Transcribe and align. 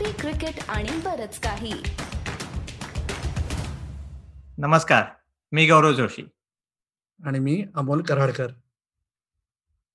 Coffee 0.00 0.12
cricket 0.20 0.58
आणि 0.68 0.90
बरच 1.04 1.38
काही. 1.40 1.72
नमस्कार 4.58 5.04
मी 5.52 5.66
गौरव 5.68 5.92
जोशी. 5.92 6.22
आणि 7.20 7.38
मी 7.38 7.64
अमोल 7.74 8.02
कराडकर. 8.02 8.48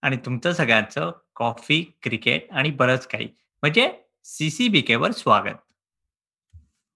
आणि 0.02 0.18
तुमचं 0.18 0.54
सगळ्यांचं 0.54 1.12
कॉफी 1.36 1.81
क्रिकेट 2.04 2.52
आणि 2.52 2.71
बरंच 2.71 3.07
काही. 3.07 3.28
म्हणजे 3.63 3.89
सीसीबीके 4.23 4.95
वर 4.95 5.11
स्वागत. 5.11 5.57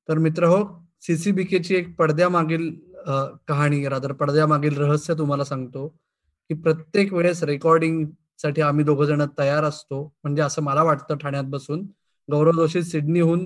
तर 0.09 0.17
मित्र 0.17 0.45
हो 0.45 0.63
सीसीबीकेची 1.01 1.75
एक 1.75 1.95
पडद्यामागील 1.95 2.73
कहाणी 3.47 3.87
रादर 3.87 4.11
पडद्यामागील 4.11 4.77
रहस्य 4.77 5.13
तुम्हाला 5.13 5.43
सांगतो 5.43 5.87
की 6.49 6.53
प्रत्येक 6.53 7.13
वेळेस 7.13 7.43
रेकॉर्डिंगसाठी 7.43 8.61
आम्ही 8.61 8.85
दोघ 8.85 9.03
जण 9.03 9.21
तयार 9.39 9.63
असतो. 9.63 10.03
म्हणजे 10.23 10.41
असं 10.41 10.61
मला 10.61 10.83
वाटतं 10.83 11.17
ठाण्यात 11.17 11.43
बसून 11.43 11.85
गौरव 12.31 12.51
जोशी 12.51 12.81
सिडनीहून 12.83 13.45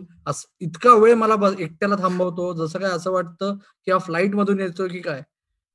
इतका 0.61 0.93
वेळ 0.93 1.13
मला 1.15 1.35
एकट्याला 1.59 1.95
थांबवतो. 2.01 2.51
जसं 2.65 2.79
काय 2.79 2.91
असं 2.91 3.11
वाटतं 3.11 3.55
की 3.57 3.91
हा 3.91 3.97
फ्लाईट 4.05 4.35
मधून 4.35 4.59
येतोय 4.59 4.87
की 4.89 4.99
काय? 5.01 5.21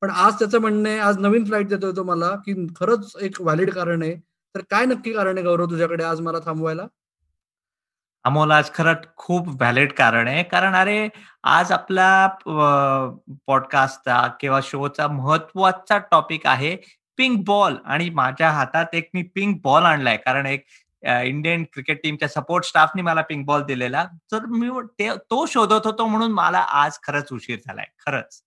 पण 0.03 0.11
आज 0.11 0.35
त्याचं 0.39 0.61
म्हणणं 0.61 0.89
आहे 0.89 0.99
आज 1.01 1.19
नवीन 1.19 1.45
फ्लाईट 1.45 1.69
देतोय 1.69 1.93
तो 1.97 2.03
मला 2.05 2.31
की 2.47 2.55
खरंच 2.77 3.13
एक 3.23 3.41
व्हॅलिड 3.41 3.71
कारण 3.75 4.03
आहे. 4.03 4.15
तर 4.55 4.61
काय 4.71 4.87
नक्की 4.87 5.13
कारण 5.13 5.37
आहे 5.37 5.45
गौरव 5.47 5.71
तुझ्याकडे 5.71 6.05
आज 6.05 6.21
मला 6.21 6.39
थांबवायला? 6.47 6.87
अमोल 8.25 8.51
आज 8.51 8.71
खरंच 8.75 9.05
खूप 9.17 9.49
व्हॅलिड 9.49 9.93
कारण 9.93 10.29
आहे. 10.29 10.43
कारण 10.43 10.75
अरे 10.75 11.09
आज 11.45 11.73
आपला 11.73 12.27
पॉडकास्टचा 13.47 14.27
किंवा 14.41 14.61
शोचा 14.65 15.07
महत्त्वाचा 15.09 15.99
टॉपिक 16.11 16.47
आहे 16.47 16.75
पिंक 17.19 17.45
बॉल 17.47 17.77
आणि 17.85 18.09
माझ्या 18.15 18.51
हातात 18.51 18.95
एक 18.95 19.09
मी 19.15 19.23
पिंक 19.35 19.61
बॉल 19.65 19.83
आणलाय. 19.83 20.17
कारण 20.17 20.47
एक 20.47 20.65
इंडियन 21.03 21.65
क्रिकेट 21.73 22.03
टीमच्या 22.03 22.29
सपोर्ट 22.29 22.65
स्टाफनी 22.65 23.03
मला 23.03 23.23
पिंक 23.23 23.45
बॉल 23.47 23.63
दिलेला. 23.65 24.05
तर 24.33 24.47
मी 24.51 24.69
तो 25.31 25.45
शोधत 25.47 25.87
होतो 25.87 26.07
म्हणून 26.07 26.33
मला 26.33 26.59
आज 26.83 26.99
खरंच 27.03 27.33
उशीर 27.33 27.59
झालाय 27.67 27.87
खरंच. 28.07 28.43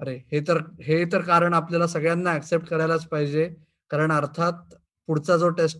अरे 0.00 0.14
हे 0.32 0.40
तर 0.48 0.58
हे 0.82 1.04
तर 1.12 1.20
कारण 1.22 1.54
आपल्याला 1.54 1.86
सगळ्यांना 1.86 2.34
ऍक्सेप्ट 2.34 2.68
करायलाच 2.68 3.06
पाहिजे. 3.08 3.48
कारण 3.90 4.12
अर्थात 4.12 4.74
पुढचा 5.08 5.36
जो 5.36 5.48
टेस्ट 5.50 5.78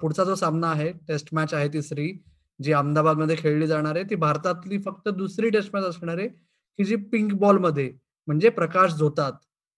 पुढचा 0.00 0.24
जो 0.24 0.34
सामना 0.34 0.70
आहे 0.70 0.90
टेस्ट 1.08 1.28
मॅच 1.32 1.52
आहे 1.54 1.68
तिसरी 1.72 2.12
जी 2.60 2.72
अहमदाबादमध्ये 2.72 3.36
खेळली 3.38 3.66
जाणार 3.66 3.96
आहे 3.96 4.04
ती 4.10 4.14
भारतातली 4.14 4.78
फक्त 4.82 5.08
दुसरी 5.08 5.50
टेस्ट 5.50 5.70
मॅच 5.74 5.84
असणार 5.84 6.18
आहे 6.18 6.28
की 6.28 6.84
जी 6.84 6.96
पिंक 7.12 7.32
बॉलमध्ये 7.40 7.90
म्हणजे 8.28 8.48
प्रकाश 8.50 8.92
झोतात 8.94 9.32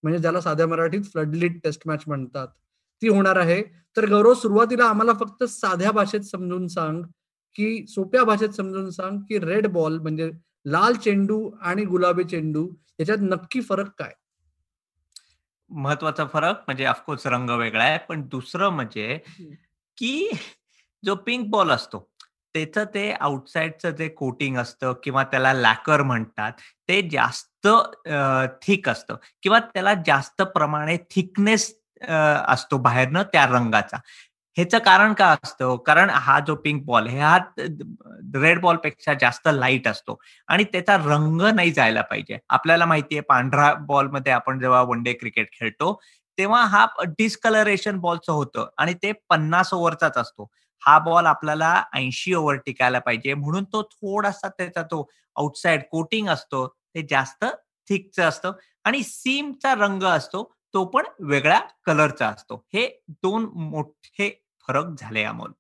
म्हणजे 0.05 0.19
ज्याला 0.19 0.41
साध्या 0.41 0.66
मराठीत 0.66 1.03
फ्लडलिट 1.12 1.61
टेस्ट 1.64 1.83
मॅच 1.86 2.05
म्हणतात. 2.06 2.48
ती 3.03 3.09
होणार 3.09 3.37
आहे. 3.37 3.62
तर 3.97 4.09
गौरव 4.09 4.34
सुरुवातीला 4.34 4.84
आम्हाला 4.84 5.12
फक्त 5.20 5.45
साध्या 5.45 5.91
भाषेत 5.93 6.20
समजून 6.20 6.67
सांग 6.69 7.03
की 7.56 7.87
सोप्या 7.87 8.25
भाषेत 8.25 8.48
समजून 8.48 8.91
सांग 8.91 9.19
की 9.19 9.39
रेड 9.39 9.67
बॉल 9.67 9.98
म्हणजे 9.98 10.31
लाल 10.67 10.95
चेंडू 10.95 11.51
आणि 11.61 11.84
गुलाबी 11.84 12.25
चेंडू 12.25 12.69
याच्यात 13.01 13.19
नक्की 13.21 13.61
फरक 13.61 13.89
काय? 13.98 14.12
महत्त्वाचा 15.71 16.25
फरक 16.27 16.62
म्हणजे 16.67 16.84
ऑफकोर्स 16.84 17.27
रंग 17.27 17.51
वेगळा 17.51 17.84
आहे 17.84 17.98
पण 17.98 18.23
दुसरं 18.28 18.69
म्हणजे 18.69 19.19
की 19.98 20.31
जो 21.05 21.15
पिंक 21.15 21.47
बॉल 21.51 21.71
असतो 21.71 22.09
त्याचं 22.55 22.84
ते 22.84 23.11
आउटसाइडचं 23.11 23.91
जे 23.91 24.09
कोटिंग 24.09 24.56
असतं 24.56 24.93
किंवा 25.03 25.23
त्याला 25.25 25.53
लॅकर 25.53 26.03
म्हणतात 26.03 26.53
ते 26.89 27.01
जास्त 27.09 27.69
थिक 28.62 28.89
असतं 28.89 29.17
किंवा 29.43 29.59
त्याला 29.59 29.95
जास्त 30.06 30.43
प्रमाणे 30.43 30.97
थिकनेस 31.11 31.73
असतो 32.03 32.79
बाहेरनं 32.79 33.23
त्या 33.33 33.45
रंगाचा. 33.47 33.97
ह्याचं 34.56 34.79
कारण 34.79 35.12
का 35.15 35.27
असतं? 35.45 35.77
कारण 35.87 36.11
हा 36.11 36.39
जो 36.47 36.55
पिंक 36.65 36.84
बॉल 36.87 37.06
हे 37.06 37.19
हा 37.20 37.37
रेड 38.37 38.61
बॉलपेक्षा 38.61 39.15
जास्त 39.20 39.48
लाइट 39.53 39.89
असतो. 39.89 40.19
आणि 40.48 40.65
त्याचा 40.65 40.97
रंग 40.97 41.43
नाही 41.55 41.71
जायला 41.73 42.03
पाहिजे. 42.03 42.39
आपल्याला 42.48 42.87
माहितीये 42.87 43.21
पांढरा 43.28 43.73
बॉलमध्ये 43.89 44.33
आपण 44.33 44.60
जेव्हा 44.60 44.83
वन 44.83 45.03
डे 45.03 45.12
क्रिकेट 45.12 45.49
खेळतो 45.53 46.00
तेव्हा 46.39 46.62
हा 46.66 46.87
डिस्कलरेशन 47.19 47.99
बॉलचं 48.00 48.33
होतं. 48.33 48.66
आणि 48.78 48.94
ते 48.94 49.12
पन्नास 49.31 49.72
ओव्हरचाच 49.75 50.19
असतो. 50.19 50.49
हा 50.83 50.99
बॉल 50.99 51.27
आपल्याला 51.27 51.75
ऐंशी 51.94 52.34
ओव्हर 52.34 52.56
टिकायला 52.66 52.99
पाहिजे. 52.99 53.34
म्हणून 53.34 53.65
तो 53.65 53.83
थोडासा 53.93 54.49
त्याचा 54.49 54.83
तो 54.83 55.09
आउटसाइड 55.37 55.83
कोटिंग 55.93 56.28
असतो. 56.28 56.66
ते 56.94 57.03
जास्त 57.10 57.44
थिकचं 57.89 58.22
असतं. 58.28 58.53
आणि 58.84 59.03
सीमचा 59.03 59.75
रंग 59.75 60.03
असतो. 60.05 60.43
तो 60.75 60.84
पण 60.86 61.04
वेगळ्या 61.28 61.60
कलरचा 61.86 62.26
असतो. 62.28 62.56
हे 62.75 62.86
दोन 63.22 63.44
मोठे 63.70 64.28
फरक 64.69 64.94
झाले 65.00 65.22
अमोल 65.25 65.53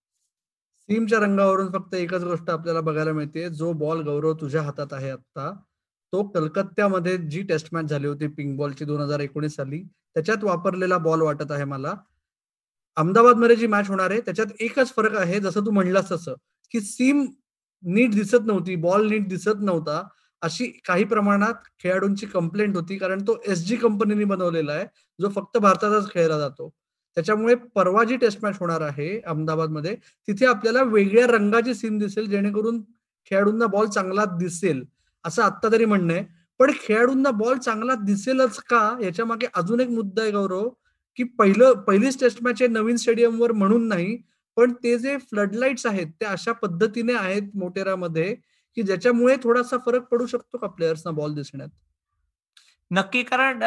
सीमच्या 0.88 1.18
रंगावरून 1.20 1.70
फक्त 1.72 1.94
एकच 1.94 2.22
गोष्ट 2.24 2.50
आपल्याला 2.50 2.80
बघायला 2.80 3.12
मिळते. 3.12 3.48
जो 3.50 3.72
बॉल 3.74 4.00
गौरव 4.04 4.32
तुझ्या 4.40 4.62
हातात 4.62 4.92
आहे 4.92 5.10
आता 5.10 5.52
तो 6.12 6.22
कलकत्त्यामध्ये 6.30 7.16
जी 7.30 7.42
टेस्ट 7.48 7.68
मॅच 7.72 7.84
झाली 7.86 8.06
होती 8.06 8.26
पिंक 8.28 8.56
बॉलची 8.58 8.84
दोन 8.84 9.00
हजार 9.00 9.20
एकोणीस 9.20 9.54
साली 9.56 9.82
त्याच्यात 10.16 10.44
वापरलेला 10.44 10.98
बॉल 10.98 11.20
वाटत 11.22 11.50
आहे 11.52 11.64
मला. 11.64 11.94
अहमदाबादमध्ये 12.96 13.56
जी 13.56 13.66
मॅच 13.66 13.88
होणार 13.88 14.10
आहे 14.10 14.20
त्याच्यात 14.20 14.52
एकच 14.60 14.92
फरक 14.96 15.16
आहे 15.18 15.38
जसं 15.40 15.66
तू 15.66 15.70
म्हणलास 15.70 16.10
तसं 16.12 16.34
की 16.74 16.80
सीम 16.80 17.24
नीट 17.82 18.14
दिसत 18.14 18.46
नव्हती 18.46 18.76
बॉल 18.78 19.08
नीट 19.08 19.28
दिसत 19.28 19.62
नव्हता. 19.62 20.02
अशी 20.42 20.66
काही 20.86 21.04
प्रमाणात 21.04 21.54
खेळाडूंची 21.82 22.26
कंप्लेंट 22.26 22.76
होती 22.76 22.96
कारण 22.98 23.22
तो 23.26 23.36
एस 23.48 23.64
जी 23.66 23.76
कंपनीने 23.76 24.24
बनवलेला 24.24 24.72
आहे 24.72 24.84
जो 25.18 25.28
फक्त 25.30 25.58
भारतातच 25.58 26.10
खेळला 26.12 26.38
जातो. 26.38 26.68
त्याच्यामुळे 27.16 27.54
परवा 27.74 28.04
जी 28.04 28.16
टेस्ट 28.16 28.38
मॅच 28.42 28.56
होणार 28.60 28.80
आहे 28.80 29.08
अहमदाबादमध्ये 29.20 29.94
तिथे 30.28 30.46
आपल्याला 30.46 30.82
वेगळ्या 30.82 31.26
रंगाची 31.26 31.74
सीन 31.74 31.98
दिसेल 31.98 32.26
जेणेकरून 32.30 32.80
खेळाडूंना 33.30 33.66
बॉल 33.66 33.86
चांगला 33.88 34.24
दिसेल 34.38 34.84
असं 35.24 35.42
आत्ता 35.42 35.68
तरी 35.72 35.84
म्हणणं 35.84 36.12
आहे. 36.12 36.24
पण 36.60 36.70
खेळाडूंना 36.80 37.30
बॉल 37.32 37.58
चांगला 37.58 37.94
दिसेलच 38.04 38.56
का 38.68 38.80
याच्या 39.02 39.24
मागे 39.24 39.46
अजून 39.54 39.80
एक 39.80 39.88
मुद्दा 39.88 40.22
आहे 40.22 40.30
गौरव 40.30 40.68
की 41.18 41.24
पहिलं 41.38 41.72
पहिलीच 41.86 42.18
टेस्ट 42.20 42.42
मॅच 42.42 42.60
आहे 42.62 42.68
नवीन 42.68 42.96
स्टेडियमवर 42.96 43.52
म्हणून 43.52 43.86
नाही 43.88 44.16
पण 44.56 44.72
ते 44.84 44.96
जे 44.98 45.16
फ्लडलाईट्स 45.20 45.86
आहेत 45.86 46.06
ते 46.20 46.24
अशा 46.24 46.52
पद्धतीने 46.52 47.12
आहेत 47.14 47.42
मोटेरामध्ये 47.54 48.34
की 48.76 48.82
ज्याच्यामुळे 48.82 49.36
थोडासा 49.42 49.76
फरक 49.86 50.08
पडू 50.10 50.26
शकतो 50.26 50.58
का 50.58 50.66
प्लेयर्सना 50.68 51.12
बॉल 51.12 51.34
दिसण्यात? 51.34 51.68
नक्की 52.90 53.22
कारण 53.22 53.60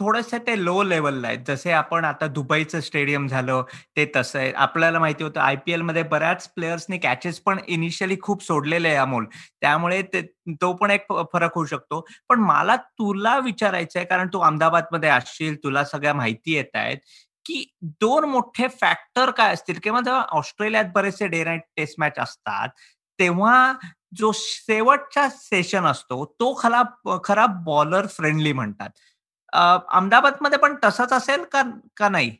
थोडस 0.00 0.32
ते 0.46 0.54
लो 0.64 0.82
लेवलला 0.82 1.28
आहेत. 1.28 1.38
जसे 1.46 1.70
आपण 1.72 2.04
आता 2.04 2.26
दुबईचं 2.28 2.80
स्टेडियम 2.80 3.26
झालं 3.28 3.62
ते 3.96 4.04
तसं 4.16 4.38
आहे. 4.38 4.52
आपल्याला 4.54 4.98
माहिती 4.98 5.24
होतं 5.24 5.40
आय 5.40 5.56
पी 5.66 5.76
मध्ये 5.78 6.02
बऱ्याच 6.12 6.48
प्लेयर्सनी 6.54 6.98
कॅचेस 6.98 7.40
पण 7.40 7.58
इनिशियली 7.68 8.16
खूप 8.22 8.42
सोडलेले 8.44 8.88
आहे 8.88 8.96
अमोल. 8.98 9.24
त्यामुळे 9.60 10.00
ते 10.12 10.22
तो 10.62 10.72
पण 10.74 10.90
एक 10.90 11.06
फरक 11.32 11.54
होऊ 11.54 11.64
शकतो. 11.66 12.00
पण 12.28 12.40
मला 12.42 12.76
तुला 12.76 13.38
विचारायचं 13.44 13.98
आहे 13.98 14.06
कारण 14.08 14.28
तू 14.32 14.40
अहमदाबादमध्ये 14.40 15.10
असशील 15.10 15.56
तुला 15.64 15.84
सगळ्या 15.84 16.14
माहिती 16.14 16.54
येत 16.54 16.76
आहेत 16.76 16.98
की 17.46 17.64
दोन 18.00 18.24
मोठे 18.30 18.68
फॅक्टर 18.80 19.30
काय 19.32 19.52
असतील? 19.54 19.78
किंवा 19.82 20.00
जेव्हा 20.00 20.22
ऑस्ट्रेलियात 20.32 20.84
बरेचसे 20.94 21.26
डे 21.28 21.42
नाईट 21.44 21.60
टेस्ट 21.76 21.94
मॅच 22.00 22.18
असतात 22.18 22.68
तेव्हा 23.18 23.72
जो 24.12 24.30
शेवटचा 24.34 25.28
सेशन 25.28 25.84
असतो 25.84 26.24
तो 26.40 26.52
खरा 26.60 26.82
खरा 27.24 27.46
बॉलर 27.64 28.06
फ्रेंडली 28.06 28.52
म्हणतात. 28.52 28.90
अहमदाबादमध्ये 29.52 30.58
पण 30.58 30.74
तसंच 30.84 31.12
असेल 31.12 31.44
का 31.52 31.62
का 31.96 32.08
नाही? 32.08 32.30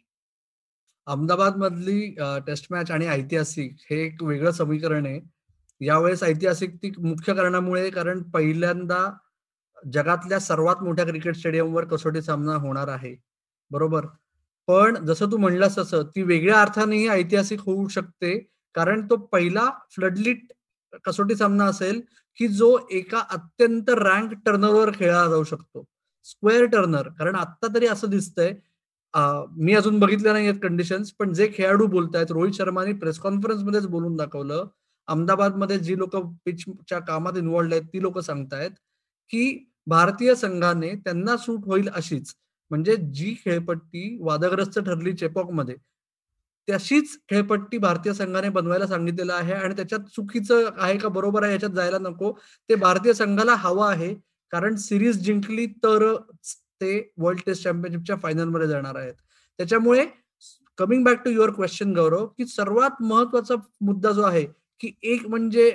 अहमदाबाद 1.06 1.56
मधली 1.56 2.14
टेस्ट 2.46 2.66
मॅच 2.70 2.90
आणि 2.90 3.06
ऐतिहासिक 3.06 3.76
हे 3.90 4.00
एक 4.06 4.22
वेगळं 4.22 4.50
समीकरण 4.50 5.06
आहे. 5.06 5.20
यावेळेस 5.80 6.22
ऐतिहासिक 6.22 6.74
ती 6.76 6.90
मुख्य 6.98 7.34
कारणामुळे 7.34 7.88
कारण 7.90 8.22
पहिल्यांदा 8.30 9.04
जगातल्या 9.92 10.38
सर्वात 10.40 10.82
मोठ्या 10.82 11.04
क्रिकेट 11.06 11.36
स्टेडियमवर 11.36 11.84
कसोटी 11.84 12.22
सामना 12.22 12.54
होणार 12.56 12.88
आहे. 12.88 13.14
बरोबर? 13.70 14.06
पण 14.68 15.04
जसं 15.06 15.30
तू 15.32 15.36
म्हणलास 15.36 15.78
तसं 15.78 16.02
ती 16.16 16.22
वेगळ्या 16.22 16.60
अर्थानेही 16.62 17.08
ऐतिहासिक 17.08 17.60
होऊ 17.60 17.86
शकते 17.88 18.38
कारण 18.74 19.06
तो 19.10 19.16
पहिला 19.32 19.70
फ्लडलिट 19.90 20.52
कसोटी 21.04 21.34
सामना 21.36 21.64
असेल 21.64 22.00
की 22.38 22.48
जो 22.48 22.78
एका 22.92 23.18
अत्यंत 23.30 23.90
रँक 23.90 24.32
टर्नरवर 24.46 24.90
खेळला 24.94 25.26
जाऊ 25.28 25.44
शकतो. 25.44 25.84
स्क्वेअर 26.26 26.64
टर्नर 26.72 27.08
कारण 27.18 27.34
आता 27.34 27.74
तरी 27.74 27.86
असं 27.86 28.10
दिसतंय. 28.10 28.54
मी 29.56 29.74
अजून 29.74 29.98
बघितलं 30.00 30.32
नाही 30.32 30.52
कंडिशन्स 30.60 31.12
पण 31.18 31.32
जे 31.32 31.48
खेळाडू 31.54 31.86
बोलतायत 31.86 32.30
रोहित 32.30 32.54
शर्माने 32.54 32.92
प्रेस 32.98 33.18
कॉन्फरन्स 33.18 33.62
मध्येच 33.64 33.86
बोलून 33.86 34.16
दाखवलं. 34.16 34.66
अहमदाबादमध्ये 35.08 35.78
जी 35.78 35.96
लोक 35.98 36.16
पिचच्या 36.44 36.98
कामात 36.98 37.36
इन्व्हॉल्ड 37.38 37.72
आहेत 37.74 37.84
ती 37.92 38.02
लोक 38.02 38.18
सांगतायत 38.18 38.70
की 39.30 39.72
भारतीय 39.86 40.34
संघाने 40.34 40.94
त्यांना 41.04 41.36
सूट 41.36 41.66
होईल 41.66 41.88
अशीच. 41.88 42.34
म्हणजे 42.70 42.96
जी 42.96 43.34
खेळपट्टी 43.44 44.16
वादग्रस्त 44.20 44.78
ठरली 44.78 45.12
चेपॉकमध्ये 45.12 45.74
तशीच 46.68 47.16
खेळपट्टी 47.30 47.78
भारतीय 47.78 48.12
संघाने 48.14 48.48
बनवायला 48.50 48.86
सांगितलेलं 48.86 49.32
आहे 49.34 49.52
आणि 49.54 49.74
त्याच्यात 49.76 50.00
चुकीचं 50.16 50.68
आहे 50.78 50.96
का 50.98 51.08
बरोबर 51.08 51.42
आहे 51.42 51.52
याच्यात 51.52 51.72
जायला 51.72 51.98
नको. 52.00 52.32
ते 52.70 52.74
भारतीय 52.76 53.12
संघाला 53.14 53.54
हवं 53.58 53.86
आहे 53.90 54.14
कारण 54.52 54.76
सिरीज 54.78 55.18
जिंकली 55.24 55.66
तर 55.84 56.14
ते 56.80 56.98
वर्ल्ड 57.18 57.40
टेस्ट 57.46 57.62
चॅम्पियनशिपच्या 57.64 58.16
फायनलमध्ये 58.16 58.68
जाणार 58.68 58.96
आहेत. 58.96 59.14
त्याच्यामुळे 59.58 60.04
coming 60.78 61.04
back 61.04 61.22
to 61.24 61.30
your 61.30 61.50
question 61.52 61.92
Gaurav 61.94 62.26
की 62.28 62.46
सर्वात 62.46 63.02
महत्त्वाचा 63.02 63.54
मुद्दा 63.82 64.10
जो 64.12 64.22
आहे 64.22 64.44
की 64.80 64.92
एक 65.04 65.26
म्हणजे 65.28 65.70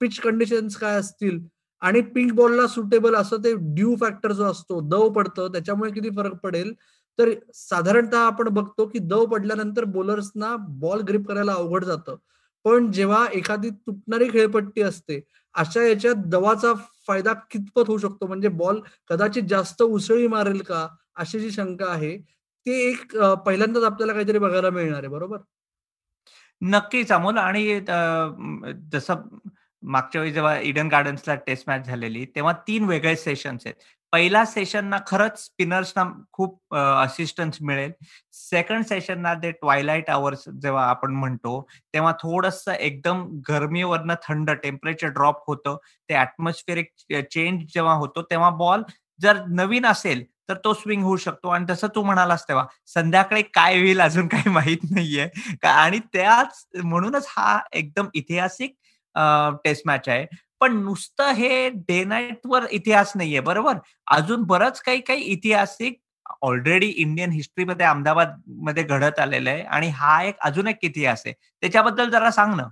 पिच 0.00 0.18
कंडिशन्स 0.20 0.76
काय 0.76 0.96
असतील 0.98 1.38
आणि 1.82 2.00
पिंक 2.14 2.32
बॉलला 2.34 2.66
सुटेबल 2.68 3.14
असं 3.16 3.42
ते 3.44 3.52
ड्यू 3.74 3.94
फॅक्टर 4.00 4.32
जो 4.32 4.44
असतो 4.44 4.80
दव 4.90 5.08
पडतं 5.12 5.52
त्याच्यामुळे 5.52 5.90
किती 5.92 6.10
फरक 6.16 6.34
पडेल? 6.42 6.72
तर 7.18 7.30
साधारणतः 7.54 8.18
आपण 8.18 8.48
बघतो 8.54 8.86
की 8.88 8.98
दव 9.00 9.24
पडल्यानंतर 9.32 9.84
बॉलर्सना 9.94 10.54
बॉल 10.80 11.00
ग्रिप 11.08 11.26
करायला 11.28 11.52
अवघड 11.52 11.84
जातं. 11.84 12.16
पण 12.64 12.90
जेव्हा 12.92 13.26
एखादी 13.34 13.70
तुटणारी 13.70 14.28
खेळपट्टी 14.32 14.82
असते 14.82 15.20
अशा 15.54 15.82
याच्यात 15.82 16.22
दवाचा 16.30 16.72
फायदा 17.08 17.32
कितपत 17.50 17.88
होऊ 17.88 17.98
शकतो? 17.98 18.26
म्हणजे 18.26 18.48
बॉल 18.48 18.80
कदाचित 19.10 19.42
जास्त 19.48 19.82
उसळी 19.82 20.26
मारेल 20.28 20.60
का? 20.62 20.86
अशी 21.16 21.40
जी 21.40 21.50
शंका 21.50 21.86
आहे 21.92 22.16
ते 22.66 22.78
एक 22.90 23.16
पहिल्यांदाच 23.46 23.84
आपल्याला 23.84 24.12
काहीतरी 24.12 24.38
बघायला 24.38 24.70
मिळणार 24.70 24.98
आहे 24.98 25.08
बरोबर? 25.08 25.38
नक्कीच 26.62 27.12
अमोल. 27.12 27.38
आणि 27.38 27.80
जसं 28.92 29.22
मागच्या 29.82 30.20
वेळी 30.20 30.32
जेव्हा 30.32 30.58
इडन 30.60 30.88
गार्डन्सला 30.88 31.34
टेस्ट 31.46 31.68
मॅच 31.68 31.86
झालेली 31.86 32.24
तेव्हा 32.36 32.52
तीन 32.68 32.84
वेगळे 32.88 33.14
सेशन्स 33.16 33.66
आहेत. 33.66 33.74
पहिल्या 34.14 34.44
सेशनना 34.46 34.98
खरंच 35.06 35.38
स्पिनर्सना 35.38 36.02
खूप 36.32 36.74
असिस्टन्स 36.74 37.56
मिळेल. 37.60 37.92
सेकंड 38.32 38.84
सेशनना 38.84 39.32
ते 39.34 39.50
ट्वायलाइट 39.52 40.10
आवर्स 40.10 40.44
जेव्हा 40.62 40.84
आपण 40.88 41.14
म्हणतो 41.14 41.60
तेव्हा 41.94 42.12
थोडस 42.20 42.62
एकदम 42.68 43.24
गरमीवरनं 43.48 44.14
थंड 44.28 44.50
टेम्परेचर 44.62 45.08
ड्रॉप 45.08 45.42
होतं. 45.46 45.76
ते 46.08 46.14
ऍटमॉस्फिअरिक 46.20 46.90
चेंज 47.30 47.64
जेव्हा 47.74 47.94
होतो 47.94 48.22
तेव्हा 48.30 48.50
बॉल 48.62 48.82
जर 49.22 49.42
नवीन 49.48 49.86
असेल 49.86 50.24
तर 50.48 50.54
तो 50.64 50.74
स्विंग 50.74 51.02
होऊ 51.02 51.16
शकतो. 51.16 51.48
आणि 51.48 51.64
तसं 51.70 51.88
तू 51.94 52.02
म्हणालास 52.02 52.44
तेव्हा 52.48 52.64
संध्याकाळी 52.94 53.42
काय 53.54 53.78
होईल 53.80 54.00
अजून 54.00 54.28
काही 54.28 54.50
माहीत 54.50 54.90
नाहीये. 54.90 55.28
आणि 55.64 55.98
त्याच 56.12 56.64
म्हणूनच 56.84 57.26
हा 57.28 57.58
एकदम 57.72 58.08
ऐतिहासिक 58.16 58.74
टेस्ट 59.64 59.86
मॅच 59.86 60.08
आहे. 60.08 60.26
पण 60.64 60.76
नुसतं 60.76 61.32
हे 61.32 61.68
डे 61.68 62.04
नाईट 62.04 62.46
वर 62.46 62.64
इतिहास 62.70 63.12
नाहीये 63.16 63.40
बरोबर? 63.40 63.78
अजून 64.06 64.42
बरंच 64.42 64.80
काही 64.80 65.00
काही 65.00 65.32
ऐतिहासिक 65.32 65.98
ऑलरेडी 66.42 66.86
इंडियन 66.86 67.30
हिस्ट्रीमध्ये 67.30 67.86
अहमदाबादमध्ये 67.86 68.82
घडत 68.82 69.18
आलेलं 69.18 69.50
आहे 69.50 69.62
आणि 69.62 69.88
हा 69.88 70.22
एक 70.24 70.34
अजून 70.40 70.66
एक 70.66 70.78
इतिहास 70.82 71.22
आहे. 71.26 71.34
त्याच्याबद्दल 71.60 72.10
जरा 72.10 72.30
सांग 72.30 72.54
ना. 72.54 72.62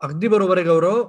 अगदी 0.00 0.28
बरोबर 0.28 0.58
आहे 0.58 0.66
गौरव. 0.66 1.02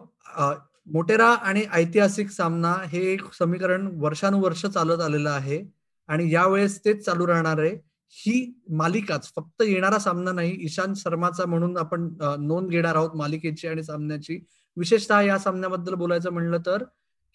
मोटेरा 0.94 1.28
आणि 1.28 1.64
ऐतिहासिक 1.74 2.30
सामना 2.30 2.74
हे 2.88 3.02
एक 3.14 3.34
समीकरण 3.34 3.90
वर्षानुवर्ष 3.94 4.66
चालत 4.66 5.02
आलेलं 5.02 5.30
आहे 5.30 5.62
आणि 6.08 6.34
यावेळेस 6.34 6.80
तेच 6.86 7.06
चालू 7.06 7.28
राहणार 7.28 7.60
आहे. 7.60 7.76
ही 8.16 8.62
मालिकाच 8.70 9.32
फक्त 9.36 9.62
येणारा 9.62 10.00
सामना 10.00 10.32
नाही 10.32 10.58
ईशांत 10.62 10.96
शर्माचा 10.96 11.46
म्हणून 11.46 11.78
आपण 11.78 12.10
नोंद 12.40 12.70
घेणार 12.70 12.96
आहोत 12.96 13.16
मालिकेची 13.16 13.68
आणि 13.68 13.84
सामन्याची. 13.84 14.40
विशेषतः 14.78 15.22
या 15.22 15.38
सामन्याबद्दल 15.40 15.94
बोलायचं 15.94 16.32
म्हणलं 16.34 16.58
तर 16.66 16.84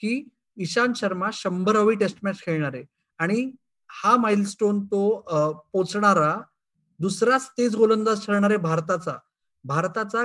की 0.01 0.29
ईशांत 0.57 0.95
शर्मा 0.97 1.29
शंभरावी 1.33 1.95
टेस्ट 1.95 2.19
मॅच 2.23 2.41
खेळणार. 2.41 2.75
आहे 2.75 2.85
आणि 3.19 3.51
हा 3.91 4.17
माइलस्टोन 4.17 4.85
तो 4.87 5.01
पोचणारा 5.73 6.35
दुसराच 7.01 7.49
तेज 7.59 7.77
गोलंदाज 7.77 8.25
ठरणार 8.27 8.51
आहे 8.51 8.59
भारताचा. 8.59 9.17
भारताचा 9.65 10.25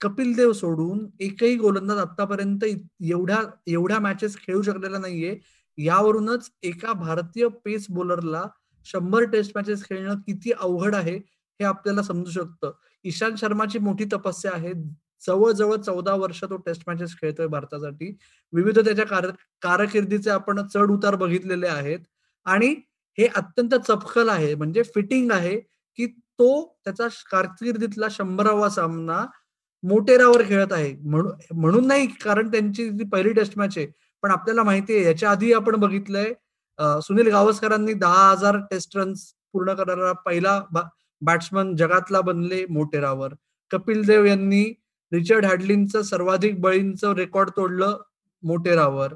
कपिल 0.00 0.34
देव 0.36 0.52
सोडून 0.52 1.06
एकही 1.20 1.56
गोलंदाज 1.56 1.98
आतापर्यंत 1.98 2.64
एवढ्या 2.64 3.38
एवढ्या 3.66 3.98
मॅचेस 4.00 4.36
खेळू 4.36 4.62
शकलेला 4.62 4.98
नाहीये. 4.98 5.38
यावरूनच 5.78 6.50
एका 6.62 6.92
भारतीय 6.92 7.48
पेस 7.64 7.86
बॉलरला 7.90 8.44
शंभर 8.86 9.22
टेस्ट 9.22 9.52
मॅचेस 9.54 9.84
खेळणं 9.84 10.14
किती 10.20 10.52
अवघड 10.52 10.94
आहे 10.94 11.16
हे 11.16 11.64
आपल्याला 11.64 12.02
समजू 12.02 12.30
शकतं. 12.30 12.72
ईशांत 13.04 13.36
शर्माची 13.38 13.78
मोठी 13.78 14.04
तपस्या 14.12 14.50
आहे. 14.54 14.72
जवळजवळ 15.26 15.76
चौदा 15.76 16.14
वर्ष 16.14 16.42
तो 16.44 16.56
टेस्ट 16.66 16.82
मॅचेस 16.86 17.14
खेळतोय 17.20 17.46
भारतासाठी. 17.46 18.14
विविध 18.52 18.78
त्याच्या 18.78 19.04
कारकिर्दीचे 19.62 20.30
आपण 20.30 20.66
चढ 20.74 20.90
उतार 20.90 21.14
बघितलेले 21.16 21.66
आहेत. 21.68 21.98
आणि 22.46 22.74
हे 23.18 23.26
अत्यंत 23.36 23.74
चपखल 23.88 24.28
आहे 24.28 24.54
म्हणजे 24.54 24.82
फिटिंग 24.94 25.30
आहे 25.32 25.58
की 25.98 26.06
तो 26.06 26.50
त्याचा 26.84 27.06
कारकिर्दीतला 27.30 28.06
शंभरावा 28.10 28.68
सामना 28.70 29.24
मोटेरावर 29.82 30.42
खेळत 30.48 30.72
आहे. 30.72 30.92
म्हणून 31.02 31.86
नाही 31.86 32.06
कारण 32.24 32.50
त्यांची 32.52 32.88
जी 32.90 33.04
पहिली 33.12 33.32
टेस्ट 33.34 33.58
मॅच 33.58 33.76
आहे 33.78 33.86
पण 34.22 34.30
आपल्याला 34.30 34.62
माहिती 34.62 34.94
आहे 34.94 35.04
याच्या 35.04 35.30
आधी 35.30 35.52
आपण 35.52 35.76
बघितलंय 35.80 36.32
सुनील 37.02 37.28
गावस्करांनी 37.30 37.92
दहा 37.94 38.30
हजार 38.30 38.56
टेस्ट 38.70 38.96
रन्स 38.96 39.24
पूर्ण 39.52 39.74
करणारा 39.74 40.12
पहिला 40.26 40.60
बॅट्समन 41.22 41.74
जगातला 41.76 42.20
बनले 42.20 42.64
मोटेरावर. 42.70 43.34
कपिल 43.70 44.02
देव 44.06 44.24
यांनी 44.24 44.64
रिचर्ड 45.12 45.44
हॅडलिनचं 45.46 46.02
सर्वाधिक 46.02 46.60
बळींचं 46.60 47.12
रेकॉर्ड 47.14 47.50
तोडलं 47.56 47.96
मोटेरावर. 48.42 49.14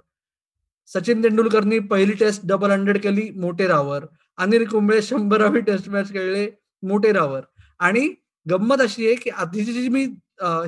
सचिन 0.90 1.22
तेंडुलकरनी 1.22 1.78
पहिली 1.90 2.12
टेस्ट 2.20 2.46
डबल 2.46 2.70
हंड्रेड 2.70 2.98
केली 3.02 3.28
मोटेरावर. 3.40 4.04
अनिल 4.38 4.64
कुंबळे 4.68 5.00
शंभरावी 5.02 5.60
टेस्ट 5.60 5.88
मॅच 5.88 6.12
खेळले 6.12 6.48
मोटेरावर. 6.82 7.40
आणि 7.80 8.08
गंमत 8.46 8.80
अशी 8.80 9.06
आहे 9.06 9.14
की 9.14 9.30
आधीची 9.30 9.72
जी 9.72 9.88
मी 9.88 10.04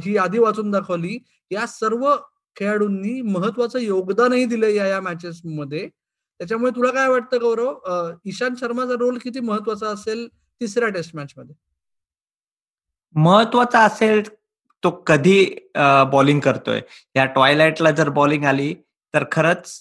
ही 0.05 0.17
आधी 0.17 0.39
वाचून 0.39 0.71
दाखवली 0.71 1.19
या 1.51 1.67
सर्व 1.67 2.15
खेळाडूंनी 2.57 3.21
महत्वाचं 3.23 3.79
योगदानही 3.79 4.45
दिलं 4.45 4.67
या 4.69 4.87
या 4.87 5.01
मॅचेस 5.01 5.41
मध्ये. 5.45 5.89
त्याच्यामुळे 6.41 6.71
तुला 6.77 6.91
काय 6.93 7.09
वाटतं 7.09 7.41
गौरव? 7.41 7.75
ईशांत 8.25 8.57
शर्माचा 8.61 8.95
रोल 9.01 9.19
किती 9.19 9.41
महत्त्वाचा 9.41 9.89
असेल 9.89 10.27
तिसऱ्या 10.61 10.89
टेस्ट 10.89 11.15
मॅच 11.17 11.33
मध्ये? 11.37 11.55
महत्त्वाचा 13.15 13.81
असेल 13.85 14.23
तो 14.87 14.91
कधी 15.07 15.39
बॉलिंग 16.13 16.41
करतोय. 16.41 16.81
या 17.17 17.25
टॉयलाइटला 17.37 17.91
जर 17.91 18.09
बॉलिंग 18.19 18.45
आली 18.47 18.73
तर 19.15 19.25
खरंच 19.33 19.73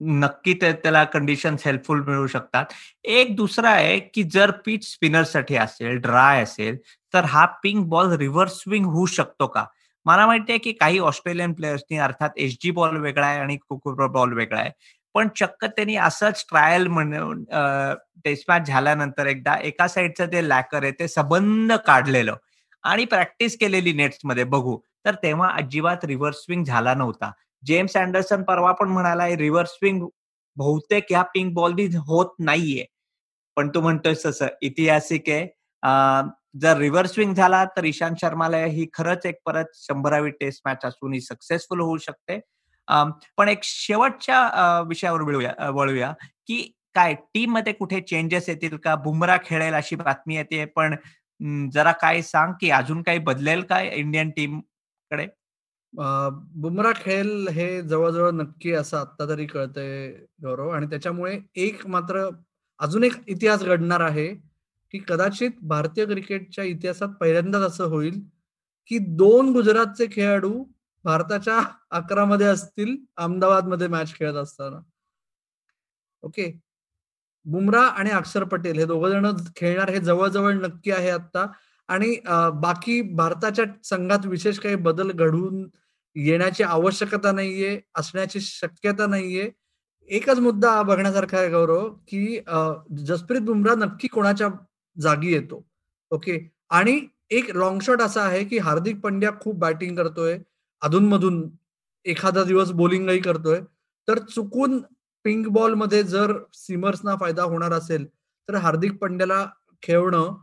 नक्की 0.00 0.52
त्याला 0.62 1.02
कंडिशन 1.04 1.56
हेल्पफुल 1.64 2.02
मिळू 2.06 2.26
शकतात. 2.26 2.64
एक 3.04 3.34
दुसरा 3.36 3.70
आहे 3.70 3.98
की 4.14 4.22
जर 4.32 4.50
पिच 4.66 4.84
स्पिनरसाठी 4.92 5.56
असेल 5.56 5.96
ड्राय 6.02 6.42
असेल 6.42 6.76
तर 7.14 7.24
हा 7.34 7.44
पिंक 7.62 7.86
बॉल 7.88 8.12
रिव्हर्स 8.18 8.52
स्विंग 8.62 8.86
होऊ 8.86 9.06
शकतो 9.06 9.46
का? 9.46 9.64
मला 10.06 10.26
माहिती 10.26 10.52
आहे 10.52 10.58
की 10.58 10.72
काही 10.80 10.98
ऑस्ट्रेलियन 10.98 11.52
प्लेयर्सनी 11.54 11.98
अर्थात 11.98 12.30
एच 12.36 12.56
जी 12.62 12.70
बॉल 12.78 12.96
वेगळा 13.00 13.26
आहे 13.26 13.38
आणि 13.40 13.56
कुकुर 13.68 14.06
बॉल 14.06 14.32
वेगळा 14.36 14.60
आहे. 14.60 14.70
पण 15.14 15.28
चक्क 15.36 15.64
त्यांनी 15.66 15.96
असंच 15.96 16.44
ट्रायल 16.50 16.86
म्हणून 16.88 17.44
टेस्ट 18.24 18.44
मॅच 18.48 18.66
झाल्यानंतर 18.66 19.26
एकदा 19.26 19.56
एका 19.64 19.88
साईडचं 19.88 20.26
ते 20.32 20.48
लॅकर 20.48 20.82
आहे 20.82 20.92
ते 21.00 21.08
सबंध 21.08 21.72
काढलेलं. 21.86 22.34
आणि 22.84 23.04
प्रॅक्टिस 23.04 23.56
केलेली 23.58 23.92
नेट्समध्ये 23.92 24.44
बघू. 24.44 24.76
तर 25.04 25.14
तेव्हा 25.22 25.48
अजिबात 25.56 26.04
रिव्हर्स 26.04 26.36
स्विंग 26.44 26.64
झाला 26.64 26.94
नव्हता. 26.94 27.30
जेम्स 27.62 27.96
अँडरसन 27.96 28.42
परवा 28.42 28.72
पण 28.72 28.88
म्हणाला 28.88 29.26
रिव्हर्स 29.38 29.70
स्विंग 29.70 30.02
बहुतेक 30.56 31.04
ह्या 31.10 31.22
पिंक 31.34 31.52
बॉल 31.54 31.72
बी 31.74 31.86
होत 32.06 32.34
नाहीये. 32.38 32.84
पण 33.56 33.68
तू 33.74 33.80
म्हणतोय 33.80 34.14
तसं. 34.26 34.46
ऐतिहासिक 34.64 35.28
आहे. 35.30 35.46
जर 36.60 36.76
रिव्हर्स 36.78 37.12
स्विंग 37.14 37.34
झाला 37.34 37.64
तर 37.76 37.84
इशांत 37.84 38.14
शर्माला 38.20 38.56
ही 38.64 38.86
खरंच 38.94 39.26
एक 39.26 39.36
परत 39.46 39.66
शंभरावी 39.76 40.30
टेस्ट 40.40 40.62
मॅच 40.66 40.84
असून 40.84 41.12
ही 41.14 41.20
सक्सेसफुल 41.20 41.80
होऊ 41.80 41.96
शकते. 41.98 42.38
पण 43.38 43.48
एक 43.48 43.58
शेवटच्या 43.64 44.80
विषयावर 44.88 45.20
वळूया 45.22 45.70
वळूया 45.74 46.12
की 46.48 46.62
काय 46.94 47.14
टीममध्ये 47.34 47.72
कुठे 47.72 48.00
चेंजेस 48.00 48.48
येतील 48.48 48.76
का? 48.76 48.94
बुमरा 48.94 49.36
खेळेल 49.44 49.74
अशी 49.74 49.96
बातमी 49.96 50.36
येते. 50.36 50.64
पण 50.64 50.94
जरा 51.72 51.92
काय 51.92 52.22
सांग 52.22 52.52
की 52.60 52.70
अजून 52.70 53.02
काही 53.02 53.18
बदलेल 53.18 53.62
काय 53.62 53.88
इंडियन 53.88 54.30
टीमकडे? 54.30 55.26
बुमरा 56.54 56.92
खेळ 56.96 57.48
हे 57.48 57.82
जवळजवळ 57.82 58.30
नक्की 58.30 58.72
असं 58.72 58.96
आता 58.98 59.28
तरी 59.28 59.46
कळतंय 59.46 60.12
गौरव 60.42 60.68
आणि 60.68 60.86
त्याच्यामुळे 60.86 61.38
एक 61.56 61.86
मात्र 61.86 62.28
अजून 62.80 63.04
एक 63.04 63.12
इतिहास 63.26 63.62
घडणार 63.62 64.00
आहे 64.00 64.28
की 64.94 64.98
कदाचित 65.08 65.50
भारतीय 65.62 66.06
क्रिकेटच्या 66.06 66.64
इतिहासात 66.64 67.08
पहिल्यांदाच 67.08 67.62
असं 67.62 67.84
होईल 67.84 68.20
की 68.90 68.98
दोन 68.98 69.52
गुजरातचे 69.52 70.06
खेळाडू 70.12 70.64
भारताच्या 71.04 71.60
अकरा 71.90 72.24
मध्ये 72.24 72.46
असतील 72.46 72.96
अहमदाबादमध्ये 73.16 73.86
मॅच 73.88 74.14
खेळत 74.14 74.34
असताना. 74.34 74.80
ओके? 76.22 76.50
बुमरा 77.46 77.82
आणि 77.82 78.10
अक्षर 78.10 78.44
पटेल 78.44 78.78
हे 78.78 78.84
दोघ 78.86 79.06
जण 79.06 79.26
खेळणार 79.56 79.90
हे 79.90 79.98
जवळजवळ 80.00 80.52
नक्की 80.56 80.90
आहे 80.90 81.10
आता 81.10 81.46
आणि 81.88 82.14
बाकी 82.62 83.00
भारताच्या 83.16 83.64
संघात 83.84 84.26
विशेष 84.26 84.58
काही 84.58 84.74
बदल 84.88 85.10
घडून 85.12 85.66
येण्याची 86.16 86.62
आवश्यकता 86.62 87.32
नाहीये 87.32 87.80
असण्याची 87.98 88.40
शक्यता 88.40 89.06
नाहीये. 89.06 89.50
एकच 90.10 90.38
मुद्दा 90.40 90.80
बघण्यासारखा 90.82 91.38
आहे 91.38 91.50
गौरव 91.50 91.88
की 92.08 92.38
जसप्रीत 93.06 93.40
बुमरा 93.42 93.74
नक्की 93.74 94.08
कोणाच्या 94.08 94.48
जागी 94.96 95.32
येतो? 95.32 95.64
ओके? 96.12 96.38
आणि 96.70 97.00
एक 97.30 97.50
लॉंग 97.56 97.78
शॉट 97.82 98.00
असा 98.02 98.22
आहे 98.22 98.44
की 98.44 98.58
हार्दिक 98.58 99.00
पंड्या 99.00 99.30
खूप 99.40 99.56
बॅटिंग 99.58 99.96
करतोय. 99.96 100.38
अधूनमधून 100.82 101.42
एखादा 102.06 102.44
दिवस 102.44 102.70
बॉलिंगही 102.72 103.20
करतोय. 103.20 103.60
तर 104.08 104.18
चुकून 104.34 104.80
पिंक 105.24 105.48
बॉलमध्ये 105.48 106.02
जर 106.02 106.32
सिमर्सना 106.54 107.14
फायदा 107.16 107.42
होणार 107.42 107.72
असेल 107.72 108.06
तर 108.48 108.54
हार्दिक 108.54 108.98
पंड्याला 108.98 109.44
खेळणं 109.82 110.34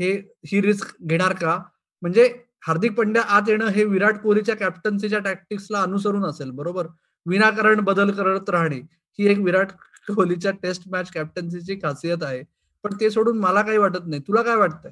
हे 0.00 0.12
ही 0.46 0.60
रिस्क 0.62 0.94
घेणार 1.02 1.32
का? 1.34 1.56
म्हणजे 2.02 2.24
हार्दिक 2.66 2.94
पंड्या 2.94 3.22
आत 3.36 3.48
येणं 3.48 3.68
हे 3.68 3.84
विराट 3.84 4.18
कोहलीच्या 4.22 4.56
कॅप्टन्सीच्या 4.56 5.18
टॅक्टिक्सला 5.18 5.82
अनुसरून 5.82 6.24
असेल 6.24 6.50
बरोबर? 6.50 6.86
विनाकारण 7.26 7.80
बदल 7.84 8.10
करत 8.12 8.50
राहणे 8.50 8.76
ही 9.18 9.26
एक 9.30 9.38
विराट 9.38 9.70
कोहलीच्या 10.08 10.50
टेस्ट 10.62 10.88
मॅच 10.92 11.10
कॅप्टन्सीची 11.12 11.76
खासियत 11.82 12.22
आहे. 12.22 12.42
पण 12.84 12.94
ते 13.00 13.10
सोडून 13.10 13.38
मला 13.40 13.62
काही 13.62 13.78
वाटत 13.78 14.06
नाही. 14.06 14.22
तुला 14.28 14.42
काय 14.42 14.56
वाटतंय? 14.56 14.90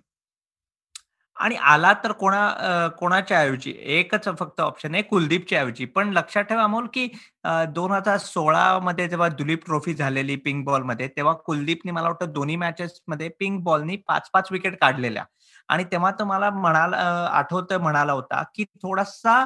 आणि 1.37 1.55
आला 1.57 1.93
तर 2.05 2.13
कोणा 2.13 2.89
कोणाच्या 2.99 3.39
ऐवजी? 3.41 3.73
एकच 3.79 4.29
फक्त 4.39 4.61
ऑप्शन 4.61 4.95
आहे 4.95 5.03
कुलदीपच्या 5.03 5.61
ऐवजी. 5.61 5.85
पण 5.87 6.13
लक्षात 6.13 6.45
ठेवा 6.45 6.63
अमोल 6.65 6.87
की 6.95 7.09
दोन 7.45 7.93
हजार 7.93 8.19
सोळा 8.19 8.79
मध्ये 8.83 9.09
जेव्हा 9.09 9.29
दुलीप 9.29 9.65
ट्रॉफी 9.67 9.95
झालेली 9.95 10.37
पिंक 10.37 10.65
बॉलमध्ये 10.67 11.09
तेव्हा 11.17 11.33
कुलदीपने 11.47 11.93
मला 11.93 12.09
वाटतं 12.09 12.33
दोन्ही 12.33 12.57
मॅचेस 12.57 13.01
मध्ये 13.09 13.29
पिंक 13.41 13.63
बॉलनी 13.65 13.97
पाच 14.09 14.29
पाच 14.35 14.49
विकेट 14.53 14.79
काढलेल्या. 14.81 15.25
आणि 15.69 15.85
तेव्हा 15.93 16.11
तर 16.19 16.25
मला 16.25 16.49
म्हणाला 16.51 16.97
आठवतं 17.33 17.81
म्हणाला 17.83 18.13
होता 18.13 18.43
की 18.55 18.65
थोडासा 18.83 19.45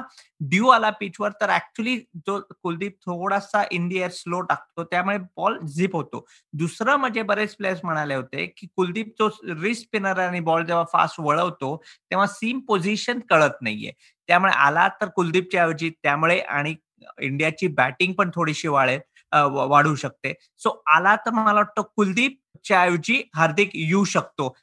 ड्यू 0.50 0.68
आला 0.68 0.90
पिचवर 1.00 1.32
तर 1.40 1.50
ऍक्च्युली 1.50 1.96
जो 2.26 2.38
कुलदीप 2.62 2.96
थोडासा 3.06 3.62
इन 3.72 3.88
दी 3.88 3.98
एअर 3.98 4.10
स्लो 4.12 4.40
टाकतो 4.40 4.84
त्यामुळे 4.84 5.18
बॉल 5.18 5.58
झिप 5.66 5.94
होतो. 5.96 6.24
दुसरं 6.54 6.96
म्हणजे 6.96 7.22
बरेच 7.22 7.54
प्लेयर्स 7.56 7.80
म्हणाले 7.84 8.14
होते 8.14 8.46
की 8.56 8.66
कुलदीप 8.76 9.12
जो 9.18 9.28
रिस्ट 9.62 9.84
स्पिनर 9.84 10.18
आणि 10.20 10.40
बॉल 10.40 10.64
जेव्हा 10.66 10.84
फास्ट 10.92 11.20
वळवतो 11.20 11.76
तेव्हा 12.10 12.26
सीम 12.28 12.60
पोझिशन 12.68 13.20
कळत 13.30 13.62
नाहीये. 13.62 13.92
त्यामुळे 14.28 14.52
आला 14.54 14.88
तर 15.00 15.08
कुलदीपच्या 15.16 15.62
ऐवजी 15.62 15.90
त्यामुळे 16.02 16.38
आणि 16.40 16.74
इंडियाची 17.22 17.66
बॅटिंग 17.68 18.12
पण 18.14 18.30
थोडीशी 18.34 18.68
वाढेल 18.68 19.00
वाढू 19.32 19.94
शकते. 19.94 20.32
सो 20.58 20.70
आला 20.94 21.14
तर 21.26 21.30
मला 21.30 21.52
वाटतं 21.52 21.82
कुलदीपच्या 21.96 22.80
ऐवजी 22.82 23.22
हार्दिक 23.36 23.70
येऊ 23.74 24.04
शकतो. 24.04 24.54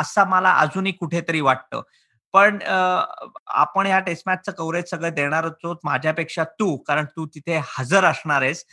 असं 0.00 0.28
मला 0.28 0.52
अजूनही 0.60 0.92
कुठेतरी 0.92 1.40
वाटतं. 1.40 1.82
पण 2.34 2.58
आपण 3.46 3.86
या 3.86 3.98
टेस्ट 4.00 4.22
मॅचचं 4.26 4.52
कव्हरेज 4.58 4.84
सगळं 4.90 5.14
देणार 5.14 5.44
आहोत 5.44 5.76
माझ्यापेक्षा 5.84 6.44
तू 6.60 6.76
कारण 6.86 7.04
तू 7.16 7.26
तिथे 7.34 7.60
हजर 7.78 8.04
असणार 8.04 8.42
आहेस. 8.42 8.64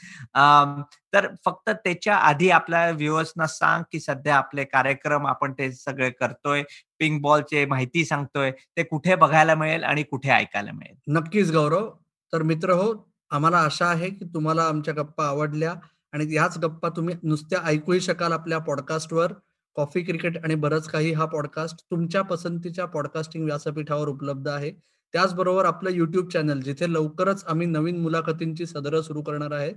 तर 1.14 1.28
फक्त 1.46 1.70
त्याच्या 1.70 2.16
आधी 2.18 2.50
आपल्या 2.50 2.90
व्ह्युअर्सना 2.92 3.48
सांग 3.48 3.84
की 3.92 4.00
सध्या 4.00 4.36
आपले 4.38 4.64
कार्यक्रम 4.64 5.28
आपण 5.28 5.54
ते 5.58 5.72
सगळे 5.72 6.10
करतोय. 6.10 6.64
पिंक 7.00 7.22
बॉलचे 7.22 7.66
माहिती 7.66 8.06
सांगतोय. 8.06 8.52
ते 8.52 8.84
कुठे 8.84 9.16
बघायला 9.16 9.56
मिळेल 9.56 9.84
आणि 9.84 10.04
कुठे 10.04 10.30
ऐकायला 10.32 10.72
मिळेल? 10.72 10.96
नक्कीच 11.18 11.52
गौरव. 11.52 11.90
तर 12.34 12.44
मित्र 12.44 12.72
हो 12.72 12.94
आम्हाला 13.30 13.58
आशा 13.58 13.86
आहे 13.86 14.10
की 14.10 14.26
तुम्हाला 14.26 14.64
आमच्या 14.64 14.94
गप्पा 14.94 15.28
आवडल्या 15.28 15.76
आणि 16.14 16.36
याच 16.36 16.58
गप्पा 16.58 16.90
तुम्ही 16.90 17.16
नुसत्या 17.24 17.60
ऐकूही 17.64 18.02
शकाल 18.02 18.32
आपल्या 18.32 18.60
पॉडकास्टवर. 18.60 19.34
कॉफी 19.76 20.02
क्रिकेट 20.02 20.38
आणि 20.38 20.56
बरंच 20.56 20.88
काही 20.88 21.12
हा 21.14 21.26
पॉडकास्ट 21.26 21.78
तुमच्या 21.92 22.22
पसंतीच्या 22.22 22.86
पॉडकास्टिंग 22.86 23.46
व्यासपीठावर 23.46 24.08
उपलब्ध 24.08 24.48
आहे. 24.48 24.72
त्याचबरोबर 25.14 25.66
आपलं 25.66 25.90
युट्यूब 25.90 26.30
चॅनल 26.30 26.60
जिथे 26.60 26.94
लवकरच 26.94 27.44
आम्ही 27.48 27.68
नवीन 27.68 28.02
मुलाखतींची 28.02 28.66
सदरं 28.66 29.02
सुरू 29.02 29.22
करणार 29.22 29.52
आहे. 29.52 29.74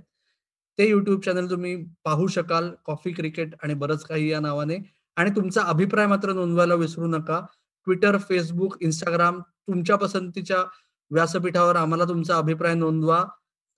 ते 0.77 0.89
युट्यूब 0.89 1.21
चॅनल 1.21 1.49
तुम्ही 1.49 1.85
पाहू 2.03 2.27
शकाल 2.27 2.69
कॉफी 2.85 3.11
क्रिकेट 3.11 3.55
आणि 3.63 3.73
बरंच 3.73 4.05
काही 4.05 4.31
या 4.31 4.39
नावाने. 4.39 4.77
आणि 5.15 5.29
तुमचा 5.29 5.61
अभिप्राय 5.61 6.07
मात्र 6.07 6.33
नोंदवायला 6.33 6.73
विसरू 6.73 7.07
नका. 7.07 7.41
ट्विटर 7.85 8.17
फेसबुक 8.17 8.77
इंस्टाग्राम 8.81 9.39
तुमच्या 9.39 9.95
पसंतीच्या 9.95 10.57
व्यासपीठावर 11.13 11.75
आम्हाला 11.75 12.03
तुमचा 12.03 12.37
अभिप्राय 12.37 12.73
नोंदवा. 12.73 13.25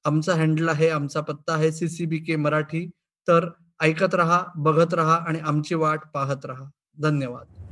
आमचा 0.06 0.34
हँडल 0.34 0.70
आहे 0.70 0.89
आमचा 0.89 1.22
पत्ता 1.22 1.54
आहे 1.54 1.72
सीसीबी 1.72 2.18
के 2.18 2.36
मराठी. 2.36 2.89
तर 3.27 3.50
ऐकत 3.80 4.15
रहा 4.15 4.44
बघत 4.56 4.94
रहा 4.94 5.15
आणि 5.15 5.39
आमची 5.39 5.75
वाट 5.75 6.00
पाहत 6.13 6.46
रहा. 6.46 6.70
धन्यवाद. 7.01 7.64